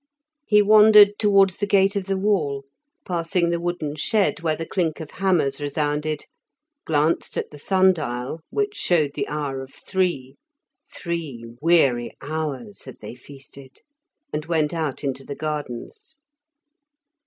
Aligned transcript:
He 0.47 0.63
wandered 0.63 1.19
towards 1.19 1.57
the 1.57 1.67
gate 1.67 1.95
of 1.95 2.05
the 2.07 2.17
wall, 2.17 2.63
passing 3.05 3.51
the 3.51 3.59
wooden 3.59 3.95
shed 3.95 4.39
where 4.41 4.55
the 4.55 4.65
clink 4.65 4.99
of 4.99 5.11
hammers 5.11 5.61
resounded, 5.61 6.25
glanced 6.85 7.37
at 7.37 7.51
the 7.51 7.59
sundial, 7.59 8.39
which 8.49 8.73
showed 8.75 9.11
the 9.13 9.27
hour 9.27 9.61
of 9.61 9.71
three 9.75 10.37
(three 10.91 11.45
weary 11.61 12.17
hours 12.19 12.85
had 12.85 12.97
they 12.99 13.13
feasted), 13.13 13.81
and 14.33 14.45
went 14.47 14.73
out 14.73 15.03
into 15.03 15.23
the 15.23 15.35
gardens. 15.35 16.17